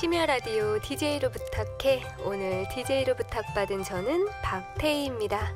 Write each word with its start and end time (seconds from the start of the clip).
심야 0.00 0.26
라디오 0.26 0.78
DJ로 0.78 1.28
부탁해. 1.28 2.04
오늘 2.22 2.68
DJ로 2.68 3.16
부탁받은 3.16 3.82
저는 3.82 4.28
박태희입니다. 4.44 5.52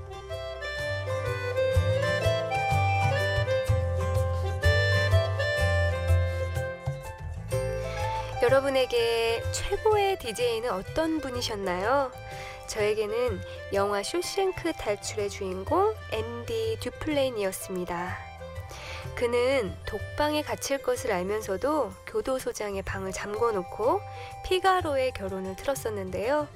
여러분에게 8.43 9.45
최고의 9.53 10.19
DJ는 10.19 10.73
어떤 10.73 11.21
분이셨나요? 11.21 12.11
저에게는 12.67 13.41
영화 13.75 14.03
쇼생크 14.03 14.73
탈출의 14.73 15.31
주인공 15.31 15.95
앤디 16.11 16.79
듀플레인이었습니다. 16.81 18.32
그는 19.23 19.73
독방에 19.87 20.43
갇힐 20.43 20.83
것을 20.83 21.13
알면서도 21.13 21.93
교도소장의 22.09 22.83
방을 22.83 23.13
잠궈놓고 23.13 24.01
피가로의 24.45 25.13
결혼을 25.13 25.55
틀었었는데요. 25.55 26.49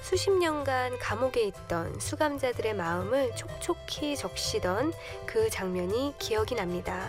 수십 0.00 0.30
년간 0.30 0.98
감옥에 0.98 1.42
있던 1.42 2.00
수감자들의 2.00 2.72
마음을 2.72 3.36
촉촉히 3.36 4.16
적시던 4.16 4.94
그 5.26 5.50
장면이 5.50 6.14
기억이 6.18 6.54
납니다. 6.54 7.06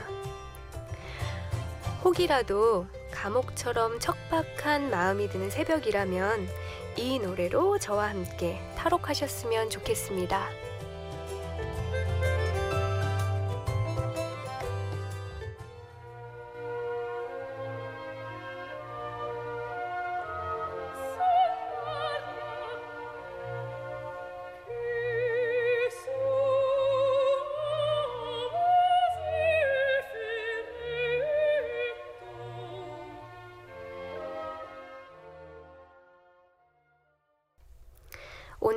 혹이라도 2.04 2.88
감옥처럼 3.14 4.02
척박한 4.02 4.90
마음이 4.90 5.30
드는 5.30 5.50
새벽이라면 5.50 6.50
이 6.98 7.20
노래로 7.20 7.80
저와 7.80 8.10
함께 8.10 8.60
탈옥하셨으면 8.76 9.70
좋겠습니다. 9.70 10.67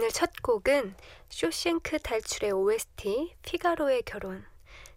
오늘 0.00 0.08
첫 0.12 0.30
곡은 0.42 0.94
쇼생크 1.28 1.98
탈출의 1.98 2.52
OST 2.52 3.34
피가로의 3.42 4.02
결혼 4.06 4.42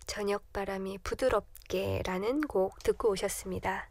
저녁 0.07 0.53
바람이 0.53 0.99
부드럽게 0.99 2.03
라는 2.05 2.39
곡 2.39 2.81
듣고 2.83 3.09
오셨습니다. 3.09 3.89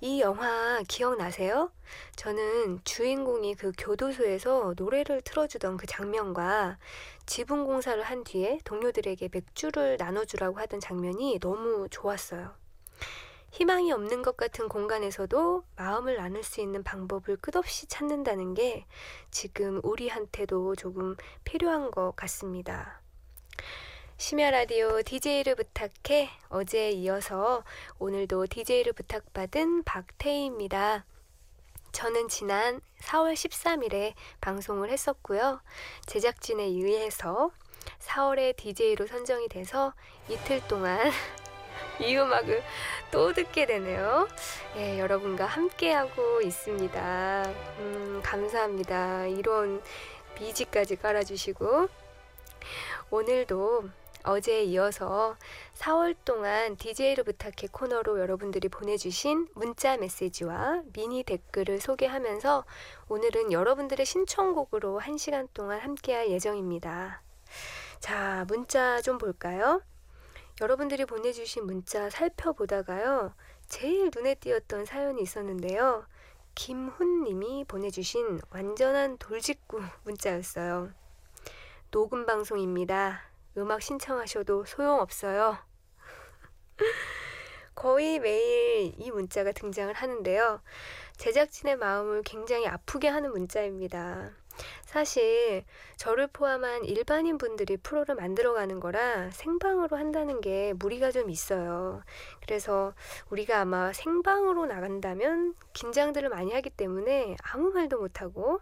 이 0.00 0.22
영화 0.22 0.82
기억나세요? 0.88 1.70
저는 2.16 2.80
주인공이 2.84 3.56
그 3.56 3.72
교도소에서 3.76 4.72
노래를 4.78 5.20
틀어주던 5.20 5.76
그 5.76 5.86
장면과 5.86 6.78
지붕 7.26 7.66
공사를 7.66 8.02
한 8.02 8.24
뒤에 8.24 8.60
동료들에게 8.64 9.28
맥주를 9.30 9.98
나눠주라고 9.98 10.60
하던 10.60 10.80
장면이 10.80 11.40
너무 11.40 11.88
좋았어요. 11.90 12.54
희망이 13.50 13.92
없는 13.92 14.22
것 14.22 14.36
같은 14.36 14.68
공간에서도 14.68 15.64
마음을 15.76 16.16
나눌 16.16 16.42
수 16.42 16.60
있는 16.60 16.82
방법을 16.82 17.38
끝없이 17.38 17.86
찾는다는 17.86 18.54
게 18.54 18.86
지금 19.30 19.80
우리한테도 19.82 20.76
조금 20.76 21.16
필요한 21.44 21.90
것 21.90 22.14
같습니다. 22.14 23.00
심야 24.16 24.50
라디오 24.50 25.00
DJ를 25.02 25.54
부탁해 25.54 26.28
어제에 26.48 26.90
이어서 26.90 27.64
오늘도 27.98 28.46
DJ를 28.48 28.92
부탁받은 28.92 29.84
박태희입니다. 29.84 31.04
저는 31.92 32.28
지난 32.28 32.80
4월 33.00 33.32
13일에 33.34 34.14
방송을 34.40 34.90
했었고요. 34.90 35.60
제작진에 36.06 36.64
의해서 36.64 37.50
4월에 38.00 38.56
DJ로 38.56 39.06
선정이 39.06 39.48
돼서 39.48 39.94
이틀 40.28 40.66
동안 40.68 41.10
이 42.00 42.16
음악을 42.16 42.62
또 43.10 43.32
듣게 43.32 43.66
되네요. 43.66 44.28
예, 44.76 44.98
여러분과 44.98 45.46
함께하고 45.46 46.40
있습니다. 46.42 47.44
음, 47.78 48.20
감사합니다. 48.22 49.26
이런 49.26 49.82
비지까지 50.34 50.96
깔아주시고. 50.96 51.88
오늘도 53.10 53.88
어제에 54.24 54.64
이어서 54.64 55.36
4월 55.74 56.14
동안 56.24 56.76
DJ를 56.76 57.24
부탁해 57.24 57.68
코너로 57.72 58.20
여러분들이 58.20 58.68
보내주신 58.68 59.48
문자 59.54 59.96
메시지와 59.96 60.82
미니 60.92 61.22
댓글을 61.22 61.80
소개하면서 61.80 62.64
오늘은 63.08 63.52
여러분들의 63.52 64.04
신청곡으로 64.04 65.00
1시간 65.00 65.48
동안 65.54 65.80
함께할 65.80 66.30
예정입니다. 66.30 67.22
자, 68.00 68.44
문자 68.48 69.00
좀 69.00 69.18
볼까요? 69.18 69.80
여러분들이 70.60 71.04
보내주신 71.04 71.66
문자 71.66 72.10
살펴보다가요. 72.10 73.32
제일 73.68 74.10
눈에 74.12 74.34
띄었던 74.34 74.86
사연이 74.86 75.22
있었는데요. 75.22 76.04
김훈님이 76.56 77.64
보내주신 77.68 78.40
완전한 78.50 79.18
돌직구 79.18 79.80
문자였어요. 80.02 80.90
녹음 81.92 82.26
방송입니다. 82.26 83.22
음악 83.56 83.82
신청하셔도 83.82 84.64
소용없어요. 84.64 85.58
거의 87.76 88.18
매일 88.18 88.92
이 88.98 89.12
문자가 89.12 89.52
등장을 89.52 89.94
하는데요. 89.94 90.60
제작진의 91.18 91.76
마음을 91.76 92.22
굉장히 92.24 92.66
아프게 92.66 93.06
하는 93.06 93.30
문자입니다. 93.30 94.32
사실 94.84 95.64
저를 95.96 96.28
포함한 96.28 96.84
일반인 96.84 97.38
분들이 97.38 97.76
프로를 97.76 98.14
만들어가는 98.14 98.80
거라 98.80 99.30
생방으로 99.30 99.96
한다는 99.96 100.40
게 100.40 100.72
무리가 100.74 101.10
좀 101.10 101.30
있어요. 101.30 102.02
그래서 102.40 102.94
우리가 103.30 103.60
아마 103.60 103.92
생방으로 103.92 104.66
나간다면 104.66 105.54
긴장들을 105.72 106.28
많이 106.28 106.52
하기 106.52 106.70
때문에 106.70 107.36
아무 107.42 107.70
말도 107.70 107.98
못하고 107.98 108.60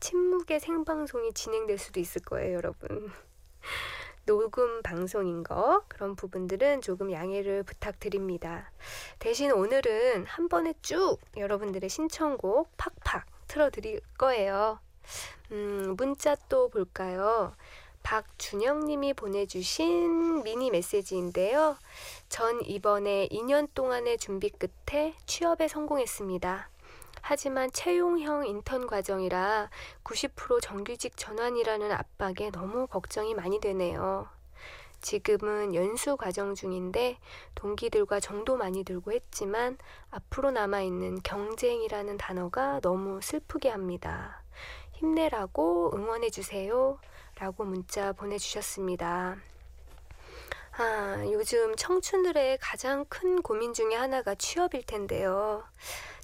침묵의 0.00 0.58
생방송이 0.60 1.32
진행될 1.32 1.78
수도 1.78 2.00
있을 2.00 2.22
거예요, 2.22 2.56
여러분. 2.56 3.12
녹음 4.26 4.82
방송인 4.82 5.42
거 5.42 5.84
그런 5.88 6.14
부분들은 6.14 6.80
조금 6.80 7.10
양해를 7.10 7.62
부탁드립니다. 7.64 8.70
대신 9.18 9.50
오늘은 9.50 10.26
한 10.26 10.48
번에 10.48 10.74
쭉 10.82 11.18
여러분들의 11.36 11.88
신청곡 11.88 12.76
팍팍 12.76 13.26
틀어드릴 13.48 14.00
거예요. 14.18 14.80
음, 15.50 15.94
문자 15.96 16.34
또 16.48 16.68
볼까요? 16.68 17.52
박준영님이 18.02 19.14
보내주신 19.14 20.42
미니 20.42 20.70
메시지인데요. 20.70 21.76
전 22.28 22.60
이번에 22.64 23.28
2년 23.28 23.68
동안의 23.74 24.18
준비 24.18 24.50
끝에 24.50 25.14
취업에 25.26 25.68
성공했습니다. 25.68 26.68
하지만 27.22 27.70
채용형 27.70 28.46
인턴 28.46 28.86
과정이라 28.88 29.70
90% 30.02 30.60
정규직 30.60 31.16
전환이라는 31.16 31.92
압박에 31.92 32.50
너무 32.50 32.88
걱정이 32.88 33.34
많이 33.34 33.60
되네요. 33.60 34.28
지금은 35.00 35.74
연수 35.74 36.16
과정 36.16 36.54
중인데 36.54 37.18
동기들과 37.54 38.20
정도 38.20 38.56
많이 38.56 38.84
들고 38.84 39.12
했지만 39.12 39.78
앞으로 40.10 40.50
남아있는 40.52 41.22
경쟁이라는 41.22 42.16
단어가 42.18 42.80
너무 42.80 43.20
슬프게 43.20 43.68
합니다. 43.68 44.41
힘내라고 45.02 45.90
응원해주세요. 45.94 46.98
라고 47.34 47.64
문자 47.64 48.12
보내주셨습니다. 48.12 49.36
아, 50.78 51.22
요즘 51.26 51.74
청춘들의 51.74 52.58
가장 52.58 53.04
큰 53.08 53.42
고민 53.42 53.74
중에 53.74 53.96
하나가 53.96 54.36
취업일 54.36 54.84
텐데요. 54.84 55.64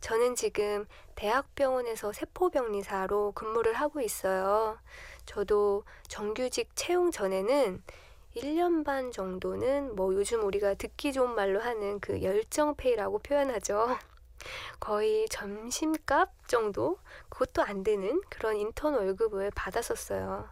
저는 0.01 0.37
지금 0.37 0.87
대학병원에서 1.17 2.13
세포병리사로 2.13 3.33
근무를 3.33 3.75
하고 3.75 4.01
있어요. 4.01 4.79
저도 5.27 5.83
정규직 6.07 6.71
채용 6.77 7.11
전에는 7.11 7.83
1년 8.37 8.85
반 8.85 9.11
정도는 9.11 9.97
뭐 9.97 10.15
요즘 10.15 10.45
우리가 10.45 10.75
듣기 10.75 11.13
좋은 11.13 11.35
말로 11.35 11.61
하는 11.61 11.99
그 11.99 12.23
열정페이라고 12.23 13.19
표현하죠. 13.19 13.99
거의 14.81 15.29
점심값 15.29 16.49
정도? 16.49 16.99
그것도 17.29 17.63
안 17.63 17.83
되는 17.83 18.21
그런 18.29 18.57
인턴 18.57 18.95
월급을 18.95 19.51
받았었어요. 19.55 20.49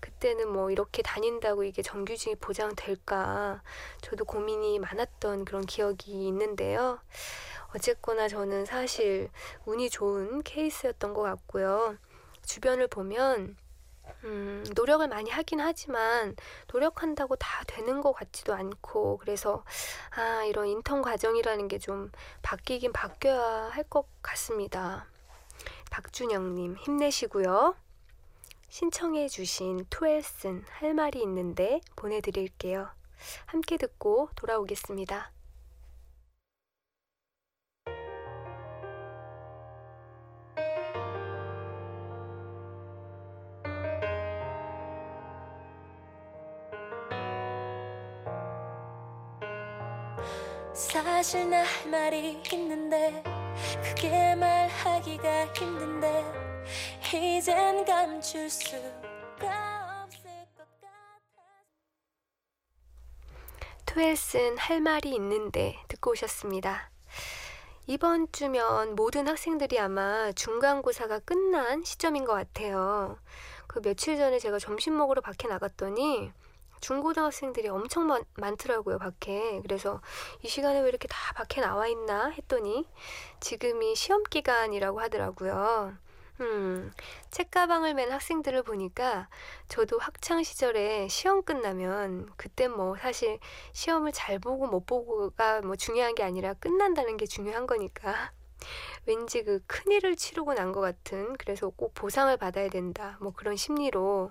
그때는 0.00 0.52
뭐 0.52 0.70
이렇게 0.70 1.02
다닌다고 1.02 1.64
이게 1.64 1.82
정규직이 1.82 2.34
보장될까 2.36 3.62
저도 4.02 4.24
고민이 4.24 4.78
많았던 4.78 5.44
그런 5.44 5.64
기억이 5.64 6.12
있는데요. 6.28 7.00
어쨌거나 7.74 8.28
저는 8.28 8.66
사실 8.66 9.30
운이 9.64 9.90
좋은 9.90 10.42
케이스였던 10.42 11.14
것 11.14 11.22
같고요. 11.22 11.96
주변을 12.44 12.88
보면 12.88 13.56
음, 14.24 14.64
노력을 14.76 15.06
많이 15.08 15.30
하긴 15.30 15.60
하지만 15.60 16.36
노력한다고 16.72 17.36
다 17.36 17.64
되는 17.66 18.00
것 18.02 18.12
같지도 18.12 18.54
않고 18.54 19.18
그래서 19.18 19.64
아, 20.16 20.44
이런 20.44 20.66
인턴 20.68 21.00
과정이라는 21.02 21.68
게 21.68 21.78
좀 21.78 22.10
바뀌긴 22.42 22.92
바뀌어야 22.92 23.70
할 23.70 23.84
것 23.88 24.06
같습니다. 24.22 25.06
박준영님 25.90 26.76
힘내시고요. 26.76 27.74
신청해 28.68 29.28
주신 29.28 29.84
투엘슨 29.90 30.64
할 30.68 30.94
말이 30.94 31.20
있는데 31.22 31.80
보내드릴게요. 31.96 32.88
함께 33.46 33.76
듣고 33.78 34.28
돌아오겠습니다. 34.36 35.32
사실 50.80 51.50
나 51.50 51.62
할 51.62 51.90
말이 51.90 52.40
있는데 52.52 53.22
그게 53.84 54.34
말하기가 54.34 55.52
힘든데 55.52 56.24
이젠 57.12 57.84
감출 57.84 58.48
수가 58.48 60.04
없을 60.06 60.22
것 60.56 60.66
같아 60.80 60.90
투엘슨 63.84 64.56
할 64.56 64.80
말이 64.80 65.10
있는데 65.16 65.76
듣고 65.88 66.12
오셨습니다. 66.12 66.90
이번 67.86 68.32
주면 68.32 68.94
모든 68.94 69.28
학생들이 69.28 69.78
아마 69.78 70.32
중간고사가 70.32 71.18
끝난 71.20 71.84
시점인 71.84 72.24
것 72.24 72.32
같아요. 72.32 73.18
그 73.66 73.82
며칠 73.82 74.16
전에 74.16 74.38
제가 74.38 74.58
점심 74.58 74.96
먹으러 74.96 75.20
밖에 75.20 75.46
나갔더니 75.46 76.32
중고등학생들이 76.80 77.68
엄청 77.68 78.06
많, 78.06 78.22
많더라고요, 78.36 78.98
밖에. 78.98 79.60
그래서 79.62 80.00
이 80.42 80.48
시간에 80.48 80.80
왜 80.80 80.88
이렇게 80.88 81.08
다 81.08 81.32
밖에 81.34 81.60
나와 81.60 81.86
있나 81.88 82.28
했더니 82.30 82.86
지금이 83.40 83.94
시험 83.96 84.22
기간이라고 84.24 85.00
하더라고요. 85.00 85.96
음, 86.40 86.90
책가방을 87.30 87.92
맨 87.94 88.10
학생들을 88.10 88.62
보니까 88.62 89.28
저도 89.68 89.98
학창 89.98 90.42
시절에 90.42 91.06
시험 91.08 91.42
끝나면 91.42 92.30
그때 92.36 92.66
뭐 92.66 92.96
사실 92.96 93.38
시험을 93.74 94.12
잘 94.12 94.38
보고 94.38 94.66
못 94.66 94.86
보고가 94.86 95.60
뭐 95.60 95.76
중요한 95.76 96.14
게 96.14 96.22
아니라 96.22 96.54
끝난다는 96.54 97.18
게 97.18 97.26
중요한 97.26 97.66
거니까 97.66 98.32
왠지 99.06 99.42
그 99.44 99.60
큰일을 99.66 100.16
치르고 100.16 100.54
난 100.54 100.72
것 100.72 100.80
같은 100.80 101.36
그래서 101.36 101.68
꼭 101.70 101.92
보상을 101.94 102.34
받아야 102.38 102.68
된다 102.70 103.18
뭐 103.20 103.32
그런 103.32 103.56
심리로 103.56 104.30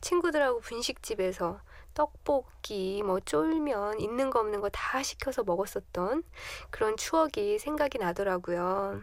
친구들하고 0.00 0.60
분식집에서 0.60 1.60
떡볶이, 1.94 3.02
뭐 3.04 3.20
쫄면, 3.20 4.00
있는 4.00 4.30
거 4.30 4.40
없는 4.40 4.60
거 4.60 4.68
다 4.70 5.02
시켜서 5.02 5.42
먹었었던 5.44 6.22
그런 6.70 6.96
추억이 6.96 7.58
생각이 7.58 7.98
나더라고요. 7.98 9.02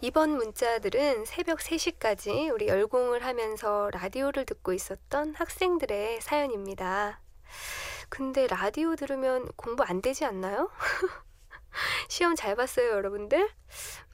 이번 0.00 0.30
문자들은 0.36 1.24
새벽 1.24 1.58
3시까지 1.58 2.52
우리 2.52 2.68
열공을 2.68 3.24
하면서 3.24 3.90
라디오를 3.92 4.44
듣고 4.44 4.72
있었던 4.72 5.34
학생들의 5.34 6.20
사연입니다. 6.20 7.20
근데 8.08 8.46
라디오 8.46 8.94
들으면 8.94 9.48
공부 9.56 9.82
안 9.84 10.02
되지 10.02 10.24
않나요? 10.24 10.70
시험 12.08 12.34
잘 12.34 12.56
봤어요, 12.56 12.90
여러분들? 12.90 13.48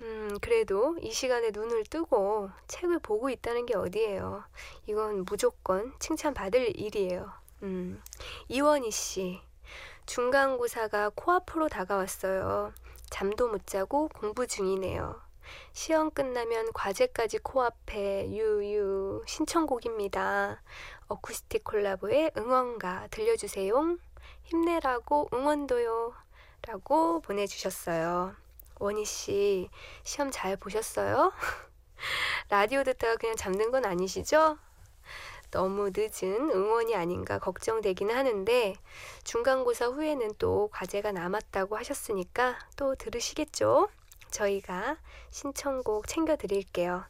음, 0.02 0.38
그래도 0.40 0.96
이 1.00 1.12
시간에 1.12 1.50
눈을 1.50 1.84
뜨고 1.84 2.50
책을 2.68 2.98
보고 3.00 3.30
있다는 3.30 3.66
게 3.66 3.76
어디예요. 3.76 4.44
이건 4.86 5.24
무조건 5.24 5.92
칭찬받을 5.98 6.78
일이에요. 6.78 7.32
음, 7.62 8.02
이원희 8.48 8.90
씨. 8.90 9.40
중간고사가 10.06 11.10
코앞으로 11.14 11.68
다가왔어요. 11.68 12.72
잠도 13.08 13.48
못 13.48 13.66
자고 13.66 14.08
공부 14.08 14.46
중이네요. 14.46 15.20
시험 15.72 16.10
끝나면 16.10 16.72
과제까지 16.72 17.38
코앞에 17.38 18.30
유유 18.30 19.22
신청곡입니다. 19.26 20.62
어쿠스틱 21.08 21.62
콜라보의 21.64 22.32
응원가 22.36 23.08
들려주세요. 23.10 23.98
힘내라고 24.44 25.28
응원도요. 25.32 26.14
라고 26.68 27.20
보내주셨어요. 27.20 28.34
원희 28.78 29.04
씨, 29.04 29.68
시험 30.04 30.30
잘 30.30 30.56
보셨어요? 30.56 31.32
라디오 32.48 32.84
듣다가 32.84 33.16
그냥 33.16 33.36
잠든 33.36 33.70
건 33.70 33.84
아니시죠? 33.84 34.58
너무 35.50 35.90
늦은 35.94 36.50
응원이 36.50 36.94
아닌가 36.94 37.38
걱정되기는 37.38 38.14
하는데 38.14 38.74
중간고사 39.24 39.88
후에는 39.88 40.34
또 40.38 40.68
과제가 40.72 41.12
남았다고 41.12 41.76
하셨으니까 41.76 42.58
또 42.76 42.94
들으시겠죠? 42.94 43.88
저희가 44.30 44.96
신청곡 45.30 46.06
챙겨드릴게요. 46.08 47.04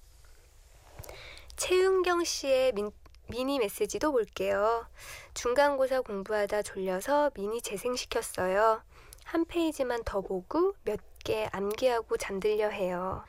최은경 1.57 2.25
씨의 2.25 2.73
민, 2.73 2.91
미니 3.29 3.59
메시지도 3.59 4.11
볼게요. 4.11 4.87
중간고사 5.35 6.01
공부하다 6.01 6.63
졸려서 6.63 7.31
미니 7.35 7.63
재생시켰어요. 7.63 8.83
한 9.25 9.45
페이지만 9.45 10.03
더 10.05 10.21
보고 10.21 10.75
몇 10.85 10.99
개 11.25 11.49
암기하고 11.53 12.17
잠들려 12.17 12.69
해요. 12.69 13.25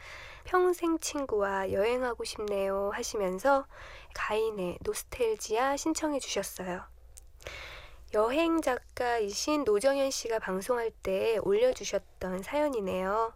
평생 0.45 0.97
친구와 0.99 1.71
여행하고 1.71 2.23
싶네요 2.23 2.91
하시면서 2.93 3.67
가인의 4.15 4.79
노스텔지아 4.81 5.77
신청해 5.77 6.19
주셨어요. 6.19 6.81
여행 8.15 8.61
작가이신 8.61 9.63
노정현 9.63 10.11
씨가 10.11 10.39
방송할 10.39 10.91
때 11.03 11.37
올려주셨던 11.43 12.43
사연이네요. 12.43 13.33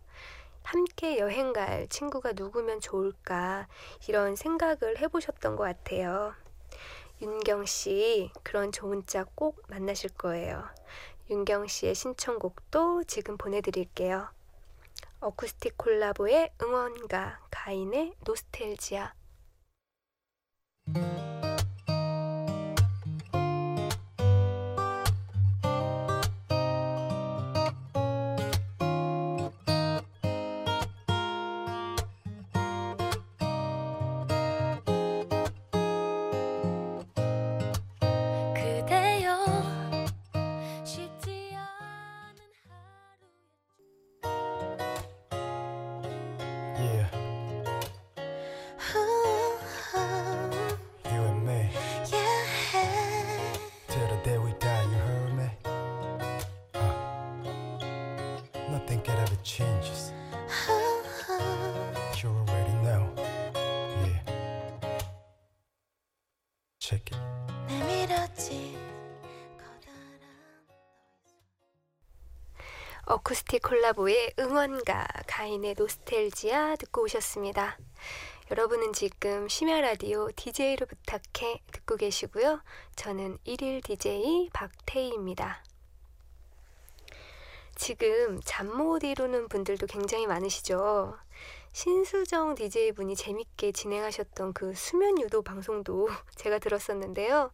함께 0.64 1.18
여행 1.20 1.54
갈 1.54 1.88
친구가 1.88 2.34
누구면 2.34 2.82
좋을까 2.82 3.68
이런 4.08 4.36
생각을 4.36 4.98
해보셨던 5.00 5.56
것 5.56 5.64
같아요. 5.64 6.34
윤경 7.22 7.66
씨, 7.66 8.32
그런 8.44 8.72
좋은 8.72 9.06
짝 9.06 9.36
꼭 9.36 9.62
만나실 9.68 10.12
거예요. 10.16 10.68
윤경 11.30 11.68
씨의 11.68 11.94
신청곡도 11.96 13.04
지금 13.04 13.38
보내드릴게요. 13.38 14.30
어쿠스틱 15.20 15.78
콜라보의 15.78 16.52
응원가 16.62 17.40
가인의 17.50 18.14
노스텔지아 18.24 19.14
어쿠스틱 73.10 73.62
콜라보의 73.62 74.34
응원가 74.38 75.08
가인의 75.28 75.76
노스텔지아 75.78 76.76
듣고 76.76 77.04
오셨습니다. 77.04 77.78
여러분은 78.52 78.92
지금 78.92 79.48
심야 79.48 79.80
라디오 79.80 80.30
DJ로 80.36 80.86
부탁해 80.86 81.62
듣고 81.72 81.96
계시고요. 81.96 82.62
저는 82.98 83.38
1일 83.48 83.82
DJ 83.82 84.50
박태희입니다. 84.52 85.64
지금 87.76 88.42
잠 88.44 88.76
못 88.76 89.02
이루는 89.06 89.48
분들도 89.48 89.88
굉장히 89.88 90.28
많으시죠. 90.28 91.18
신수정 91.72 92.56
DJ 92.56 92.92
분이 92.92 93.16
재밌게 93.16 93.72
진행하셨던 93.72 94.52
그 94.52 94.74
수면 94.74 95.22
유도 95.22 95.44
방송도 95.44 96.10
제가 96.36 96.60
들었었는데요. 96.60 97.52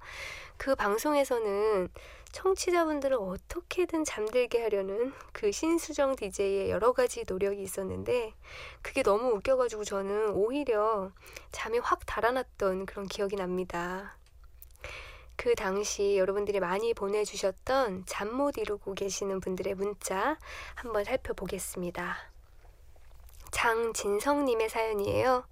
그 0.57 0.73
방송에서는 0.73 1.89
청취자분들을 2.33 3.15
어떻게든 3.19 4.03
잠들게 4.03 4.61
하려는 4.63 5.13
그 5.31 5.51
신수정 5.51 6.15
DJ의 6.15 6.69
여러 6.71 6.91
가지 6.91 7.23
노력이 7.25 7.61
있었는데 7.61 8.33
그게 8.81 9.03
너무 9.03 9.29
웃겨가지고 9.35 9.85
저는 9.85 10.31
오히려 10.31 11.11
잠이 11.51 11.77
확 11.79 12.05
달아났던 12.05 12.87
그런 12.87 13.07
기억이 13.07 13.35
납니다. 13.35 14.17
그 15.35 15.55
당시 15.55 16.17
여러분들이 16.17 16.59
많이 16.59 16.93
보내주셨던 16.93 18.03
잠 18.07 18.33
못 18.33 18.57
이루고 18.57 18.95
계시는 18.95 19.39
분들의 19.39 19.75
문자 19.75 20.37
한번 20.75 21.03
살펴보겠습니다. 21.03 22.17
장진성님의 23.51 24.69
사연이에요. 24.69 25.45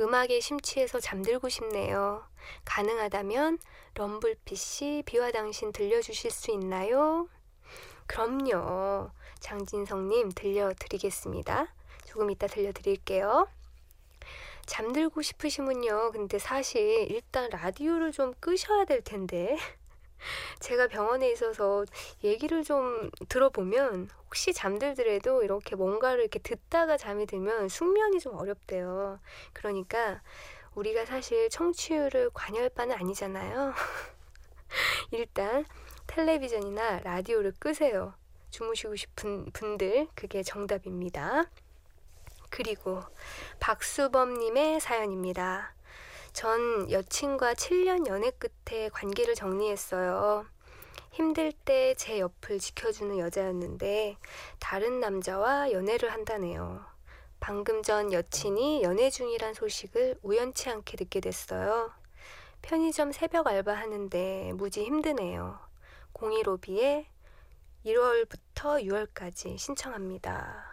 음악에 0.00 0.40
심취해서 0.40 1.00
잠들고 1.00 1.48
싶네요. 1.48 2.24
가능하다면 2.64 3.58
럼블피씨 3.94 5.02
비와 5.06 5.30
당신 5.30 5.72
들려주실 5.72 6.30
수 6.30 6.50
있나요? 6.50 7.28
그럼요. 8.06 9.10
장진성님 9.40 10.32
들려드리겠습니다. 10.32 11.74
조금 12.06 12.30
이따 12.30 12.46
들려드릴게요. 12.46 13.48
잠들고 14.66 15.22
싶으시면요. 15.22 16.12
근데 16.12 16.38
사실 16.38 17.10
일단 17.10 17.50
라디오를 17.50 18.12
좀 18.12 18.34
끄셔야 18.40 18.84
될 18.84 19.02
텐데. 19.02 19.58
제가 20.60 20.88
병원에 20.88 21.30
있어서 21.30 21.84
얘기를 22.22 22.64
좀 22.64 23.10
들어보면 23.28 24.08
혹시 24.26 24.52
잠들더라도 24.52 25.42
이렇게 25.42 25.76
뭔가를 25.76 26.20
이렇게 26.20 26.38
듣다가 26.38 26.96
잠이 26.96 27.26
들면 27.26 27.68
숙면이 27.68 28.20
좀 28.20 28.36
어렵대요. 28.36 29.20
그러니까 29.52 30.22
우리가 30.74 31.04
사실 31.04 31.50
청취율을 31.50 32.30
관여할 32.32 32.70
바는 32.70 32.96
아니잖아요. 32.96 33.74
일단 35.10 35.64
텔레비전이나 36.06 37.00
라디오를 37.00 37.52
끄세요. 37.58 38.14
주무시고 38.50 38.96
싶은 38.96 39.50
분들 39.52 40.08
그게 40.14 40.42
정답입니다. 40.42 41.44
그리고 42.50 43.02
박수범님의 43.60 44.80
사연입니다. 44.80 45.74
전 46.32 46.90
여친과 46.90 47.54
7년 47.54 48.06
연애 48.06 48.30
끝에 48.30 48.88
관계를 48.88 49.34
정리했어요. 49.34 50.46
힘들 51.10 51.52
때 51.52 51.94
제 51.94 52.18
옆을 52.20 52.58
지켜주는 52.58 53.18
여자였는데 53.18 54.16
다른 54.58 54.98
남자와 55.00 55.72
연애를 55.72 56.10
한다네요. 56.10 56.84
방금 57.38 57.82
전 57.82 58.12
여친이 58.12 58.82
연애 58.82 59.10
중이란 59.10 59.52
소식을 59.52 60.20
우연치 60.22 60.70
않게 60.70 60.96
듣게 60.96 61.20
됐어요. 61.20 61.92
편의점 62.62 63.12
새벽 63.12 63.46
알바 63.46 63.74
하는데 63.74 64.52
무지 64.54 64.84
힘드네요. 64.84 65.58
015B에 66.14 67.06
1월부터 67.84 68.82
6월까지 68.84 69.58
신청합니다. 69.58 70.71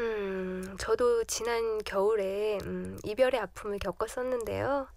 음, 0.00 0.76
저도 0.78 1.24
지난 1.24 1.76
겨울에 1.84 2.56
음, 2.62 2.98
이별의 3.04 3.38
아픔을 3.38 3.78
겪었었는데요. 3.78 4.88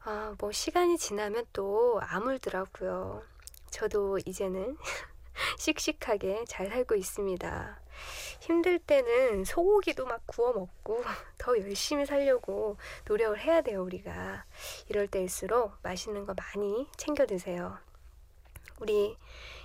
아, 0.00 0.34
뭐 0.38 0.50
시간이 0.50 0.98
지나면 0.98 1.46
또 1.52 2.00
아물더라고요. 2.02 3.22
저도 3.70 4.18
이제는 4.26 4.76
씩씩하게 5.56 6.46
잘 6.48 6.68
살고 6.68 6.96
있습니다. 6.96 7.80
힘들 8.40 8.80
때는 8.80 9.44
소고기도 9.44 10.04
막 10.04 10.20
구워 10.26 10.52
먹고 10.52 11.04
더 11.38 11.56
열심히 11.56 12.04
살려고 12.04 12.76
노력을 13.06 13.38
해야 13.38 13.60
돼요, 13.60 13.84
우리가. 13.84 14.44
이럴 14.88 15.06
때일수록 15.06 15.74
맛있는 15.84 16.26
거 16.26 16.34
많이 16.34 16.88
챙겨 16.96 17.24
드세요. 17.24 17.78
우리 18.80 19.16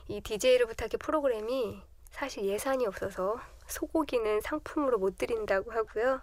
이 0.07 0.21
DJ를 0.21 0.67
부탁해 0.67 0.97
프로그램이 0.99 1.81
사실 2.11 2.45
예산이 2.45 2.85
없어서 2.85 3.41
소고기는 3.67 4.41
상품으로 4.41 4.97
못 4.97 5.17
드린다고 5.17 5.71
하고요. 5.71 6.21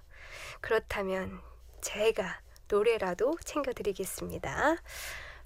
그렇다면 0.61 1.41
제가 1.81 2.41
노래라도 2.69 3.37
챙겨드리겠습니다. 3.45 4.77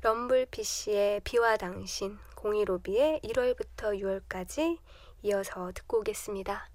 럼블피쉬의 0.03 1.23
비와 1.25 1.57
당신, 1.57 2.19
015B의 2.37 3.23
1월부터 3.25 3.99
6월까지 4.01 4.79
이어서 5.23 5.73
듣고 5.75 6.01
오겠습니다. 6.01 6.69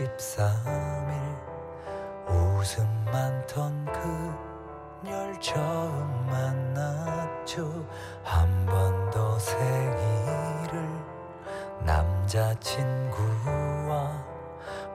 13일 0.00 1.12
웃음 2.28 2.86
많던 3.06 3.84
그녀를 5.02 5.38
처음 5.40 6.26
만났죠. 6.26 7.86
한 8.24 8.66
번 8.66 9.10
더 9.10 9.38
생일을 9.38 10.88
남자친구와 11.84 13.10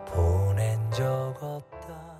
보낸 0.08 0.92
적 0.92 1.06
없다. 1.42 2.16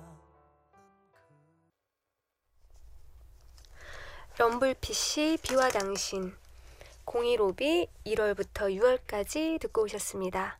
럼블피쉬 4.38 5.38
비와 5.42 5.70
당신. 5.70 6.36
015B 7.06 7.88
1월부터 8.04 8.68
6월까지 8.78 9.58
듣고 9.60 9.82
오셨습니다. 9.84 10.58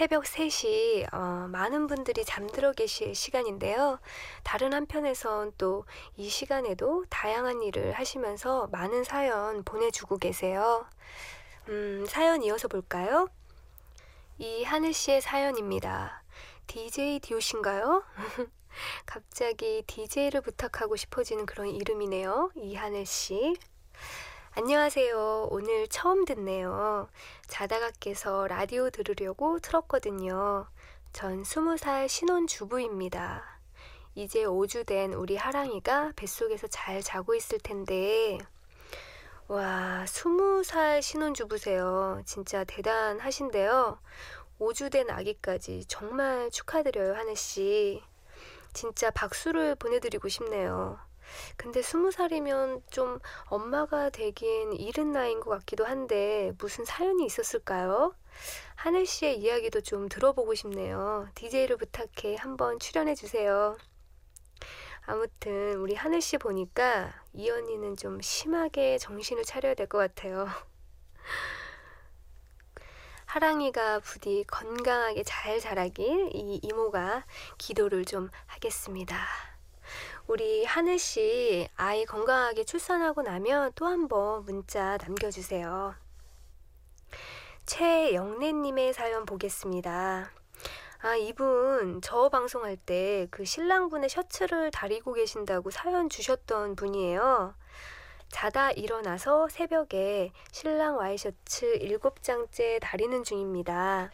새벽 0.00 0.24
3시 0.24 1.12
어, 1.12 1.46
많은 1.48 1.86
분들이 1.86 2.24
잠들어 2.24 2.72
계실 2.72 3.14
시간인데요. 3.14 4.00
다른 4.42 4.72
한편에선 4.72 5.52
또 5.58 5.84
이 6.16 6.30
시간에도 6.30 7.04
다양한 7.10 7.60
일을 7.62 7.92
하시면서 7.92 8.68
많은 8.68 9.04
사연 9.04 9.62
보내주고 9.62 10.16
계세요. 10.16 10.86
음, 11.68 12.06
사연 12.08 12.42
이어서 12.42 12.66
볼까요? 12.66 13.28
이 14.38 14.64
하늘 14.64 14.94
씨의 14.94 15.20
사연입니다. 15.20 16.22
DJ 16.66 17.20
디오신가요? 17.20 18.02
갑자기 19.04 19.82
DJ를 19.86 20.40
부탁하고 20.40 20.96
싶어지는 20.96 21.44
그런 21.44 21.68
이름이네요. 21.68 22.52
이하늘 22.56 23.04
씨. 23.04 23.54
안녕하세요. 24.52 25.46
오늘 25.52 25.86
처음 25.86 26.24
듣네요. 26.24 27.08
자다가 27.46 27.92
깨서 28.00 28.48
라디오 28.48 28.90
들으려고 28.90 29.60
틀었거든요. 29.60 30.66
전 31.12 31.44
스무 31.44 31.76
살 31.76 32.08
신혼주부입니다. 32.08 33.60
이제 34.16 34.42
5주 34.42 34.86
된 34.86 35.14
우리 35.14 35.36
하랑이가 35.36 36.14
뱃속에서 36.16 36.66
잘 36.66 37.00
자고 37.00 37.36
있을 37.36 37.60
텐데, 37.60 38.38
와, 39.46 40.04
스무 40.08 40.64
살 40.64 41.00
신혼주부세요. 41.00 42.22
진짜 42.26 42.64
대단하신데요. 42.64 44.00
5주 44.58 44.90
된 44.90 45.10
아기까지 45.10 45.84
정말 45.86 46.50
축하드려요, 46.50 47.14
하늘씨. 47.14 48.02
진짜 48.72 49.12
박수를 49.12 49.76
보내드리고 49.76 50.28
싶네요. 50.28 50.98
근데 51.56 51.82
스무 51.82 52.10
살이면 52.10 52.82
좀 52.90 53.18
엄마가 53.46 54.10
되긴 54.10 54.72
이른 54.72 55.12
나이인 55.12 55.40
것 55.40 55.50
같기도 55.50 55.84
한데 55.84 56.52
무슨 56.58 56.84
사연이 56.84 57.24
있었을까요? 57.26 58.14
하늘 58.76 59.06
씨의 59.06 59.38
이야기도 59.38 59.80
좀 59.82 60.08
들어보고 60.08 60.54
싶네요. 60.54 61.28
DJ를 61.34 61.76
부탁해 61.76 62.36
한번 62.36 62.78
출연해 62.78 63.14
주세요. 63.14 63.76
아무튼 65.06 65.76
우리 65.76 65.94
하늘 65.94 66.20
씨 66.20 66.38
보니까 66.38 67.12
이 67.32 67.50
언니는 67.50 67.96
좀 67.96 68.20
심하게 68.20 68.98
정신을 68.98 69.44
차려야 69.44 69.74
될 69.74 69.86
것 69.88 69.98
같아요. 69.98 70.46
하랑이가 73.26 74.00
부디 74.00 74.44
건강하게 74.46 75.22
잘 75.24 75.60
자라길 75.60 76.30
이 76.34 76.60
이모가 76.62 77.24
기도를 77.58 78.04
좀 78.04 78.28
하겠습니다. 78.46 79.49
우리 80.30 80.64
하늘 80.64 80.96
씨 81.00 81.68
아이 81.74 82.04
건강하게 82.04 82.62
출산하고 82.62 83.22
나면 83.22 83.72
또 83.74 83.86
한번 83.86 84.44
문자 84.44 84.96
남겨주세요. 84.98 85.96
최영래님의 87.66 88.92
사연 88.92 89.26
보겠습니다. 89.26 90.30
아, 91.02 91.16
이분 91.16 92.00
저 92.00 92.28
방송할 92.28 92.76
때 92.76 93.26
그 93.32 93.44
신랑분의 93.44 94.08
셔츠를 94.08 94.70
다리고 94.70 95.14
계신다고 95.14 95.72
사연 95.72 96.08
주셨던 96.08 96.76
분이에요. 96.76 97.52
자다 98.28 98.70
일어나서 98.70 99.48
새벽에 99.48 100.30
신랑 100.52 100.96
와이셔츠 100.96 101.80
7장째 101.80 102.78
다리는 102.80 103.24
중입니다. 103.24 104.12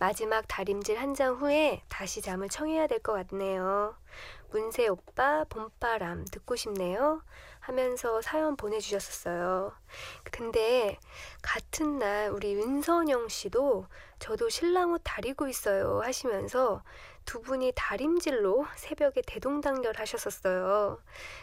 마지막 0.00 0.44
다림질 0.48 0.98
한 0.98 1.14
장 1.14 1.36
후에 1.36 1.82
다시 1.88 2.20
잠을 2.20 2.48
청해야 2.48 2.88
될 2.88 2.98
것 2.98 3.12
같네요. 3.12 3.94
문세 4.52 4.86
오빠 4.88 5.44
봄바람 5.44 6.26
듣고 6.26 6.56
싶네요. 6.56 7.22
하면서 7.58 8.20
사연 8.20 8.56
보내주셨었어요. 8.56 9.72
근데 10.30 10.98
같은 11.40 11.98
날 11.98 12.30
우리 12.30 12.52
윤선영 12.52 13.28
씨도 13.28 13.86
저도 14.18 14.50
신랑 14.50 14.92
옷 14.92 15.00
다리고 15.04 15.48
있어요 15.48 16.00
하시면서 16.02 16.82
두 17.24 17.40
분이 17.40 17.72
다림질로 17.74 18.66
새벽에 18.76 19.22
대동단결 19.26 19.94
하셨었어요. 19.96 20.98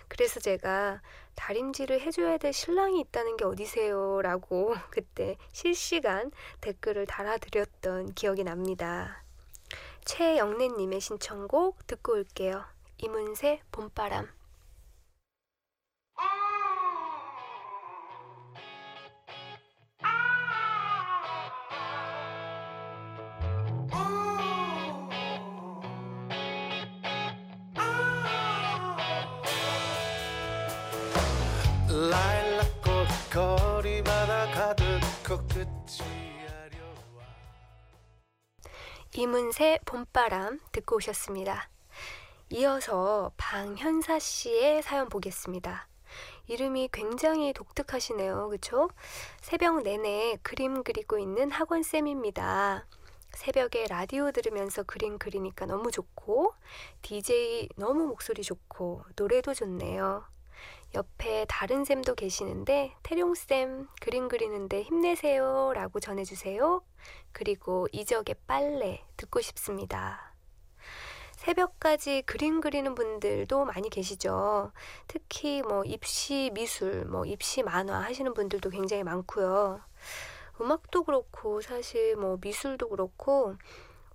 그래서 0.08 0.40
제가 0.40 1.02
다림질을 1.36 2.02
해줘야 2.02 2.38
될 2.38 2.54
신랑이 2.54 3.00
있다는 3.00 3.38
게 3.38 3.46
어디세요? 3.46 4.22
라고 4.22 4.76
그때 4.92 5.36
실시간 5.52 6.32
댓글을 6.62 7.08
달아드렸던 7.08 8.14
기억이 8.14 8.44
납니다. 8.44 9.24
최영래님의 10.06 11.00
신청곡 11.00 11.88
듣고 11.88 12.14
올게요. 12.14 12.66
이문세 13.02 13.62
봄바람 13.72 14.28
라일락꽃 31.88 33.08
거리마다 33.32 34.52
가득 34.52 34.86
코끝이 35.26 36.02
아려와 36.50 37.24
이문세 39.16 39.80
봄바람 39.86 40.60
듣고 40.74 40.98
오셨습니다. 40.98 41.70
이어서 42.52 43.32
방현사 43.38 44.18
씨의 44.18 44.82
사연 44.82 45.08
보겠습니다. 45.08 45.88
이름이 46.48 46.90
굉장히 46.92 47.54
독특하시네요. 47.54 48.50
그쵸? 48.50 48.90
새벽 49.40 49.84
내내 49.84 50.36
그림 50.42 50.84
그리고 50.84 51.20
있는 51.20 51.52
학원쌤입니다. 51.52 52.88
새벽에 53.34 53.86
라디오 53.88 54.32
들으면서 54.32 54.82
그림 54.82 55.20
그리니까 55.20 55.68
너무 55.68 55.92
좋고, 55.92 56.56
DJ 57.04 57.70
너무 57.76 58.08
목소리 58.08 58.42
좋고, 58.42 59.04
노래도 59.16 59.54
좋네요. 59.54 60.26
옆에 60.96 61.46
다른 61.48 61.86
쌤도 61.86 62.16
계시는데, 62.16 62.96
태룡쌤 63.04 63.90
그림 64.02 64.28
그리는데 64.28 64.82
힘내세요 64.82 65.74
라고 65.76 66.00
전해주세요. 66.00 66.82
그리고 67.32 67.88
이적의 67.92 68.34
빨래 68.48 69.06
듣고 69.18 69.40
싶습니다. 69.40 70.29
새벽까지 71.50 72.24
그림 72.28 72.62
그리는 72.62 72.94
분들도 72.94 73.66
많이 73.66 73.90
계시죠. 73.90 74.72
특히 75.08 75.64
뭐 75.64 75.84
입시 75.84 76.52
미술, 76.54 77.06
뭐 77.06 77.26
입시 77.26 77.64
만화 77.64 78.02
하시는 78.02 78.36
분들도 78.36 78.70
굉장히 78.70 79.04
많고요. 79.04 79.82
음악도 80.62 81.04
그렇고 81.04 81.62
사실 81.62 82.16
뭐 82.16 82.38
미술도 82.40 82.90
그렇고 82.90 83.56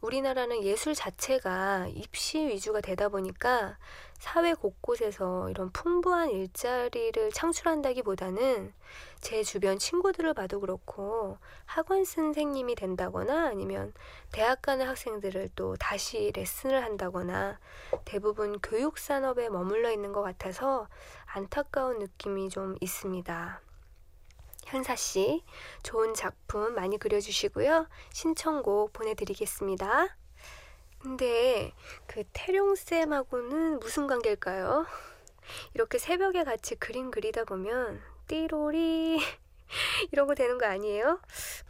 우리나라는 0.00 0.62
예술 0.62 0.94
자체가 0.94 1.88
입시 1.88 2.38
위주가 2.46 2.80
되다 2.80 3.08
보니까 3.08 3.78
사회 4.24 4.54
곳곳에서 4.54 5.50
이런 5.50 5.70
풍부한 5.70 6.30
일자리를 6.30 7.30
창출한다기보다는 7.32 8.72
제 9.20 9.42
주변 9.42 9.78
친구들을 9.78 10.32
봐도 10.32 10.60
그렇고 10.60 11.36
학원 11.66 12.06
선생님이 12.06 12.74
된다거나 12.74 13.48
아니면 13.48 13.92
대학 14.32 14.62
가는 14.62 14.88
학생들을 14.88 15.50
또 15.54 15.76
다시 15.76 16.32
레슨을 16.34 16.82
한다거나 16.82 17.60
대부분 18.06 18.58
교육 18.62 18.96
산업에 18.96 19.50
머물러 19.50 19.92
있는 19.92 20.14
것 20.14 20.22
같아서 20.22 20.88
안타까운 21.26 21.98
느낌이 21.98 22.48
좀 22.48 22.76
있습니다. 22.80 23.60
현사 24.64 24.96
씨, 24.96 25.44
좋은 25.82 26.14
작품 26.14 26.74
많이 26.74 26.96
그려주시고요. 26.96 27.88
신청곡 28.10 28.94
보내드리겠습니다. 28.94 30.16
근데 31.04 31.70
그 32.06 32.24
태룡쌤하고는 32.32 33.78
무슨 33.80 34.06
관계일까요? 34.06 34.86
이렇게 35.74 35.98
새벽에 35.98 36.44
같이 36.44 36.76
그림 36.76 37.10
그리다 37.10 37.44
보면 37.44 38.00
띠로리 38.26 39.20
이러고 40.12 40.34
되는 40.34 40.56
거 40.58 40.64
아니에요? 40.66 41.20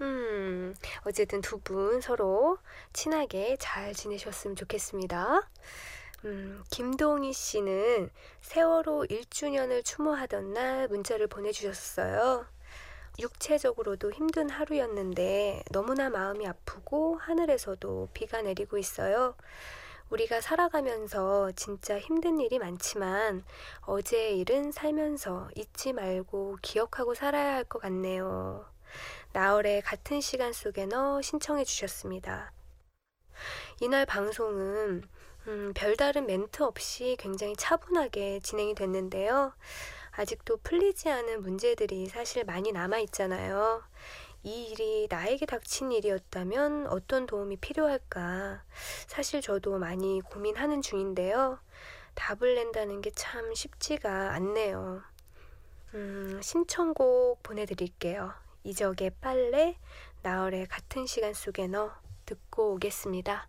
음, 0.03 0.75
어쨌든 1.05 1.41
두 1.41 1.59
분 1.59 2.01
서로 2.01 2.59
친하게 2.93 3.57
잘 3.59 3.93
지내셨으면 3.93 4.55
좋겠습니다. 4.55 5.51
음, 6.27 6.63
김동희 6.71 7.33
씨는 7.33 8.11
세월호 8.41 9.07
1주년을 9.11 9.85
추모하던 9.85 10.53
날 10.53 10.87
문자를 10.87 11.27
보내주셨어요. 11.27 12.47
육체적으로도 13.19 14.13
힘든 14.13 14.51
하루였는데 14.51 15.65
너무나 15.71 16.11
마음이 16.11 16.47
아프고 16.47 17.17
하늘에서도 17.17 18.09
비가 18.13 18.43
내리고 18.43 18.79
있어요. 18.79 19.35
우리가 20.11 20.41
살아가면서 20.41 21.53
진짜 21.53 21.99
힘든 21.99 22.39
일이 22.41 22.59
많지만 22.59 23.45
어제의 23.83 24.39
일은 24.41 24.71
살면서 24.73 25.51
잊지 25.57 25.93
말고 25.93 26.59
기억하고 26.63 27.15
살아야 27.15 27.55
할 27.55 27.65
것 27.65 27.81
같네요. 27.81 28.67
나월의 29.33 29.83
같은 29.83 30.21
시간 30.21 30.53
속에 30.53 30.87
넣어 30.87 31.23
신청해 31.23 31.65
주셨습니다. 31.65 32.53
이날 33.81 34.07
방송은 34.07 35.03
음, 35.47 35.73
별다른 35.75 36.27
멘트 36.27 36.63
없이 36.63 37.17
굉장히 37.19 37.55
차분하게 37.57 38.41
진행이 38.41 38.75
됐는데요. 38.75 39.53
아직도 40.17 40.59
풀리지 40.59 41.11
않은 41.11 41.43
문제들이 41.43 42.07
사실 42.09 42.45
많이 42.45 42.71
남아 42.73 42.99
있잖아요. 43.01 43.83
이 44.43 44.67
일이 44.67 45.07
나에게 45.11 45.47
닥친 45.47 45.91
일이었다면 45.91 46.87
어떤 46.89 47.27
도움이 47.27 47.57
필요할까? 47.57 48.63
사실 49.07 49.41
저도 49.41 49.79
많이 49.79 50.21
고민하는 50.21 50.83
중인데요. 50.83 51.59
답을 52.15 52.55
낸다는 52.55 53.01
게 53.01 53.11
참 53.15 53.55
쉽지가 53.55 54.35
않네요. 54.35 55.03
음, 55.95 56.41
신청곡 56.43 57.43
보내드릴게요. 57.43 58.33
이적의 58.65 59.13
빨래, 59.21 59.79
나월의 60.23 60.67
같은 60.67 61.07
시간 61.07 61.33
속에 61.35 61.67
너 61.67 61.91
듣고 62.27 62.75
오겠습니다. 62.75 63.49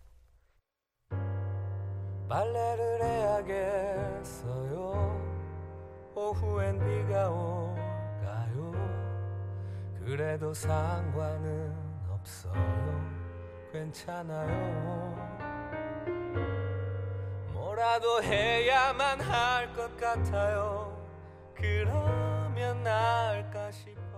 빨래를 2.28 3.02
해야겠어요 3.02 4.76
오후엔 6.30 6.78
비가 6.80 7.28
올까요? 7.30 8.72
그래도 10.04 10.52
상관은 10.52 11.72
없어요. 12.10 12.52
괜찮아요. 13.72 15.14
뭐라도 17.52 18.22
해야만 18.24 19.20
할 19.20 19.72
것 19.74 19.96
같아요. 19.98 20.96
그러면 21.54 22.82
나을까 22.82 23.70
싶어 23.70 24.15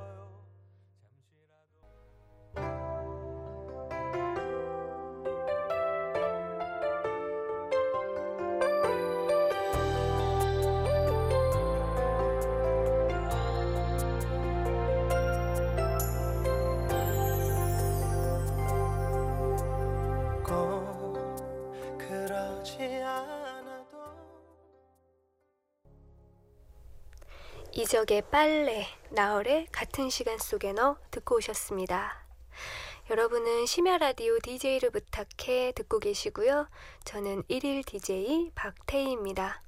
이적의 27.78 28.22
빨래, 28.32 28.88
나월의 29.10 29.68
같은 29.70 30.10
시간 30.10 30.36
속에 30.36 30.72
너 30.72 30.96
듣고 31.12 31.36
오셨습니다. 31.36 32.24
여러분은 33.08 33.66
심야 33.66 33.98
라디오 33.98 34.36
DJ를 34.40 34.90
부탁해 34.90 35.74
듣고 35.76 36.00
계시고요. 36.00 36.68
저는 37.04 37.44
1일 37.44 37.86
DJ 37.86 38.50
박태희입니다. 38.56 39.62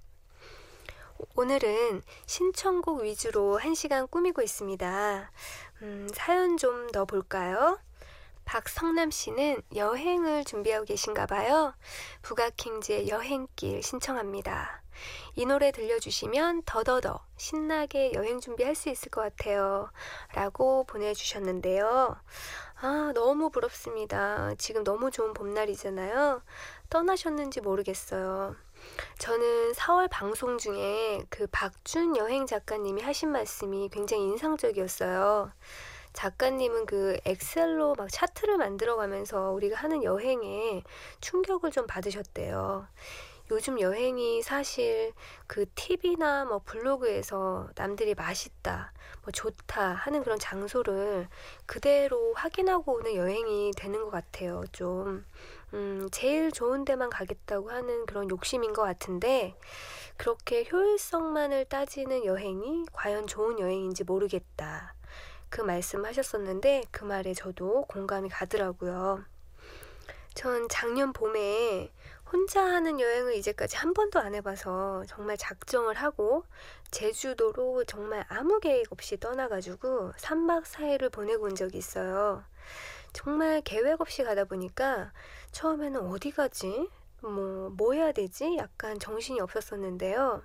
오늘은 1.37 2.03
신청곡 2.27 3.03
위주로 3.03 3.59
한 3.59 3.77
시간 3.77 4.09
꾸미고 4.09 4.43
있습니다. 4.43 5.31
음, 5.83 6.09
사연 6.13 6.57
좀 6.57 6.91
더 6.91 7.05
볼까요? 7.05 7.79
박성남 8.45 9.13
씨는 9.13 9.63
여행을 9.77 10.45
준비하고 10.47 10.85
계신가 10.85 11.27
봐요. 11.27 11.75
부가킹즈의 12.23 13.09
여행길 13.09 13.85
신청합니다. 13.85 14.80
이 15.37 15.47
노래 15.47 15.73
들려주시면 15.73 16.63
더더더 16.65 17.25
신나게 17.37 18.13
여행 18.15 18.41
준비할 18.41 18.75
수 18.75 18.89
있을 18.89 19.11
것 19.11 19.21
같아요. 19.23 19.91
라고 20.35 20.85
보내주셨는데요. 20.85 22.17
아, 22.83 23.13
너무 23.15 23.51
부럽습니다. 23.51 24.55
지금 24.59 24.85
너무 24.85 25.11
좋은 25.11 25.35
봄날이잖아요. 25.35 26.43
떠나셨는지 26.89 27.61
모르겠어요. 27.61 28.57
저는 29.19 29.73
4월 29.73 30.09
방송 30.11 30.59
중에 30.59 31.23
그 31.29 31.47
박준 31.49 32.17
여행 32.17 32.47
작가님이 32.47 33.03
하신 33.03 33.31
말씀이 33.31 33.91
굉장히 33.91 34.25
인상적이었어요. 34.25 35.53
작가님은 36.13 36.87
그 36.87 37.19
엑셀로 37.25 37.95
막 37.95 38.09
차트를 38.11 38.57
만들어 38.57 38.97
가면서 38.97 39.53
우리가 39.53 39.77
하는 39.77 40.03
여행에 40.03 40.83
충격을 41.21 41.71
좀 41.71 41.87
받으셨대요. 41.87 42.87
요즘 43.51 43.81
여행이 43.81 44.43
사실 44.43 45.13
그 45.49 45.67
TV나 45.75 46.45
뭐 46.45 46.61
블로그에서 46.65 47.69
남들이 47.75 48.15
맛있다, 48.15 48.93
뭐 49.23 49.33
좋다 49.33 49.93
하는 49.93 50.23
그런 50.23 50.39
장소를 50.39 51.29
그대로 51.67 52.33
확인하고 52.35 52.95
오는 52.95 53.17
여행이 53.17 53.73
되는 53.77 54.05
것 54.05 54.11
같아요. 54.11 54.63
좀, 54.71 55.27
음, 55.75 56.09
제일 56.13 56.53
좋은 56.53 56.85
데만 56.85 57.11
가겠다고 57.11 57.71
하는 57.71 58.07
그런 58.07 58.31
욕심인 58.31 58.73
것 58.73 58.83
같은데, 58.83 59.57
그렇게 60.17 60.69
효율성만을 60.71 61.65
따지는 61.65 62.25
여행이 62.25 62.87
과연 62.93 63.27
좋은 63.27 63.59
여행인지 63.59 64.05
모르겠다. 64.05 64.95
그 65.49 65.61
말씀 65.61 66.05
하셨었는데, 66.05 66.85
그 66.93 67.05
말에 67.05 67.35
저도 67.35 67.83
공감이 67.89 68.29
가더라고요. 68.29 69.25
전 70.35 70.69
작년 70.69 71.13
봄에 71.13 71.91
혼자 72.33 72.65
하는 72.65 73.01
여행을 73.01 73.35
이제까지 73.35 73.77
한 73.77 73.93
번도 73.93 74.21
안 74.21 74.37
해봐서 74.37 75.05
정말 75.09 75.37
작정을 75.37 75.95
하고 75.95 76.45
제주도로 76.93 77.83
정말 77.85 78.25
아무 78.29 78.61
계획 78.61 78.93
없이 78.93 79.19
떠나가지고 79.19 80.13
3박 80.13 80.63
4일을 80.63 81.11
보내고 81.11 81.47
온 81.47 81.57
적이 81.57 81.79
있어요. 81.79 82.45
정말 83.13 83.63
계획 83.63 84.01
없이 84.01 84.23
가다 84.23 84.45
보니까 84.45 85.13
처음에는 85.51 86.01
어디 86.07 86.31
가지? 86.31 86.89
뭐, 87.21 87.71
뭐 87.71 87.95
해야 87.95 88.13
되지? 88.13 88.57
약간 88.57 89.01
정신이 89.01 89.41
없었었는데요. 89.41 90.43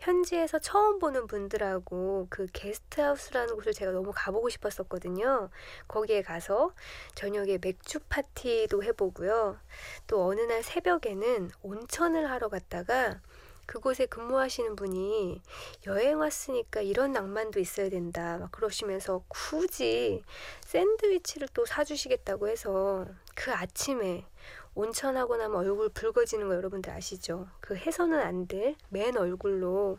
현지에서 0.00 0.58
처음 0.58 0.98
보는 0.98 1.26
분들하고 1.26 2.26
그 2.30 2.46
게스트하우스라는 2.52 3.54
곳을 3.54 3.74
제가 3.74 3.92
너무 3.92 4.12
가보고 4.14 4.48
싶었었거든요. 4.48 5.50
거기에 5.88 6.22
가서 6.22 6.72
저녁에 7.14 7.58
맥주 7.60 8.00
파티도 8.08 8.82
해보고요. 8.82 9.58
또 10.06 10.24
어느 10.24 10.40
날 10.40 10.62
새벽에는 10.62 11.50
온천을 11.62 12.30
하러 12.30 12.48
갔다가 12.48 13.20
그곳에 13.66 14.06
근무하시는 14.06 14.74
분이 14.74 15.42
여행 15.86 16.18
왔으니까 16.18 16.80
이런 16.80 17.12
낭만도 17.12 17.60
있어야 17.60 17.88
된다. 17.88 18.38
막 18.38 18.50
그러시면서 18.50 19.22
굳이 19.28 20.24
샌드위치를 20.64 21.48
또 21.54 21.66
사주시겠다고 21.66 22.48
해서 22.48 23.06
그 23.36 23.52
아침에 23.52 24.26
온천하고 24.74 25.36
나면 25.36 25.58
얼굴 25.58 25.88
붉어지는 25.90 26.48
거 26.48 26.54
여러분들 26.54 26.92
아시죠? 26.92 27.48
그 27.60 27.76
해서는 27.76 28.18
안 28.20 28.46
될 28.46 28.76
맨 28.88 29.16
얼굴로 29.16 29.98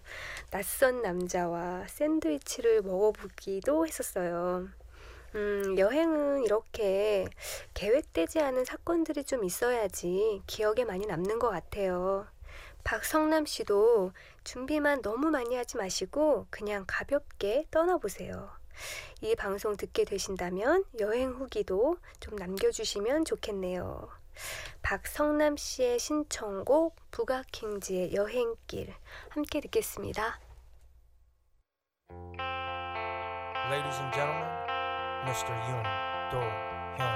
낯선 0.50 1.02
남자와 1.02 1.88
샌드위치를 1.88 2.82
먹어보기도 2.82 3.86
했었어요. 3.86 4.68
음, 5.36 5.76
여행은 5.78 6.44
이렇게 6.44 7.26
계획되지 7.74 8.40
않은 8.40 8.66
사건들이 8.66 9.24
좀 9.24 9.44
있어야지 9.46 10.42
기억에 10.48 10.84
많이 10.86 11.06
남는 11.06 11.40
것 11.40 11.50
같아요. 11.50 12.28
박성남 12.84 13.46
씨도 13.46 14.12
준비만 14.44 15.02
너무 15.04 15.30
많이 15.30 15.56
하지 15.56 15.78
마시고 15.78 16.48
그냥 16.50 16.84
가볍게 16.88 17.66
떠나보세요. 17.72 18.50
이 19.22 19.36
방송 19.36 19.78
듣게 19.78 20.04
되신다면 20.06 20.84
여행 21.00 21.32
후기도 21.32 21.98
좀 22.20 22.36
남겨주시면 22.36 23.26
좋겠네요. 23.26 24.10
박성남 24.82 25.58
씨의 25.58 26.00
신청곡 26.00 26.96
부가킹즈의 27.12 28.14
여행길 28.14 28.94
함께 29.30 29.62
듣겠습니다. 29.62 30.40
Ladies 33.70 34.00
and 34.02 34.12
gentlemen, 34.14 34.48
Mr. 35.26 35.54
Yoon 35.70 35.84
Do 36.32 36.40
Hyun. 36.98 37.16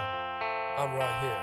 I'm 0.78 0.94
right 0.96 1.20
here 1.22 1.42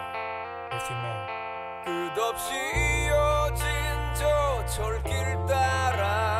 With 0.72 0.88
your 0.88 1.00
man. 1.02 2.14
끝없이 2.14 2.54
이어진 2.54 3.66
저 4.14 4.64
철길 4.66 5.46
따라 5.46 6.31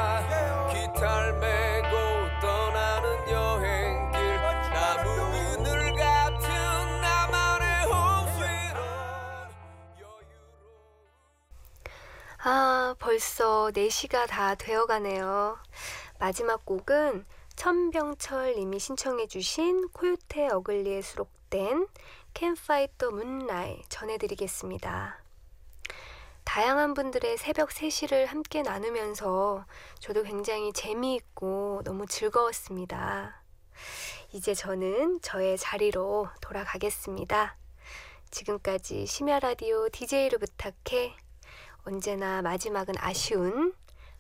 벌써 13.03 13.73
4시가 13.75 14.29
다 14.29 14.55
되어가네요. 14.55 15.59
마지막 16.21 16.65
곡은 16.65 17.27
천병철 17.57 18.55
님이 18.55 18.79
신청해주신 18.79 19.89
코요테 19.89 20.47
어글리에 20.47 21.03
수록된 21.03 21.89
캠파이터 22.33 23.11
문라이 23.11 23.83
전해드리겠습니다. 23.89 25.21
다양한 26.45 26.95
분들의 26.95 27.39
새벽 27.39 27.71
3시를 27.71 28.27
함께 28.27 28.63
나누면서 28.63 29.67
저도 29.99 30.23
굉장히 30.23 30.73
재미있고 30.73 31.83
너무 31.85 32.07
즐거웠습니다. 32.07 33.43
이제 34.31 34.55
저는 34.55 35.21
저의 35.23 35.59
자리로 35.59 36.29
돌아가겠습니다. 36.41 37.57
지금까지 38.31 39.07
심야 39.07 39.41
라디오 39.41 39.89
DJ를 39.89 40.39
부탁해 40.39 41.17
언제나 41.85 42.43
마지막은 42.43 42.95
아쉬운 42.99 43.75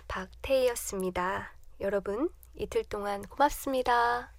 박태희였습니다. 0.09 1.53
여러분, 1.81 2.29
이틀 2.55 2.85
동안 2.85 3.23
고맙습니다. 3.23 4.33